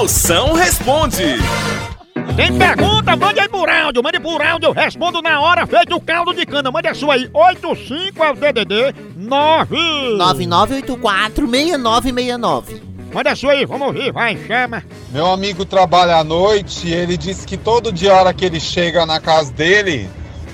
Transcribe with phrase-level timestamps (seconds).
[0.00, 1.36] Moção responde.
[2.34, 3.14] Tem pergunta?
[3.14, 6.46] Mande aí por áudio, mande por áudio, eu respondo na hora, feito o caldo de
[6.46, 6.70] cana.
[6.70, 9.76] Mande a sua aí, 85 é o DDD 9.
[10.16, 12.80] 9984-6969.
[13.12, 14.82] Manda a sua aí, vamos ouvir, vai, chama.
[15.12, 18.58] Meu amigo trabalha à noite e ele disse que todo dia, a hora que ele
[18.58, 20.08] chega na casa dele,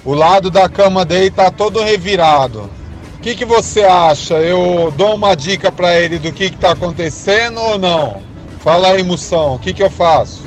[0.04, 2.68] o lado da cama dele tá todo revirado.
[3.14, 4.34] O que, que você acha?
[4.34, 8.26] Eu dou uma dica pra ele do que, que tá acontecendo ou não?
[8.60, 10.44] Fala aí, moção, o que, que eu faço?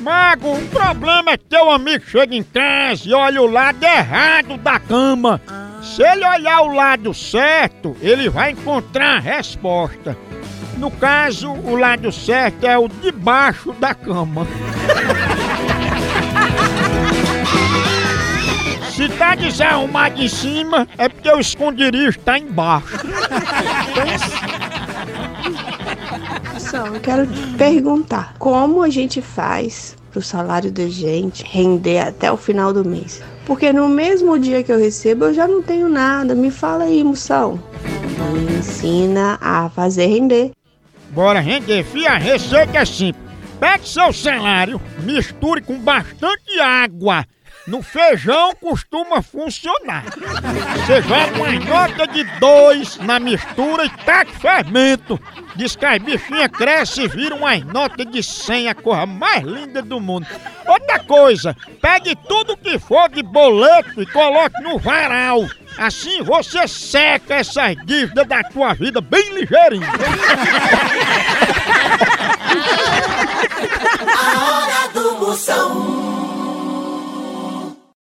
[0.00, 4.56] Mago, o problema é que teu amigo chega em casa e olha o lado errado
[4.56, 5.40] da cama.
[5.82, 10.16] Se ele olhar o lado certo, ele vai encontrar a resposta.
[10.76, 14.46] No caso, o lado certo é o de baixo da cama.
[18.90, 22.98] Se tá desarrumado em cima, é porque o esconderijo tá embaixo.
[26.70, 27.26] Só, eu quero
[27.58, 33.20] perguntar, como a gente faz pro salário da gente render até o final do mês?
[33.44, 36.32] Porque no mesmo dia que eu recebo, eu já não tenho nada.
[36.32, 37.60] Me fala aí, moção.
[38.32, 40.52] Me ensina a fazer render.
[41.10, 43.24] Bora render, fia, a receita é simples.
[43.58, 47.26] Pegue seu salário, misture com bastante água.
[47.70, 50.02] No feijão costuma funcionar.
[50.74, 55.20] Você joga uma nota de dois na mistura e taca fermento.
[55.54, 59.82] Diz que as bichinhas crescem e viram uma nota de 100, a coisa mais linda
[59.82, 60.26] do mundo.
[60.66, 65.46] Outra coisa, pegue tudo que for de boleto e coloque no varal.
[65.78, 69.86] Assim você seca essas dívidas da tua vida bem ligeirinho.
[74.18, 75.99] A hora do Moção.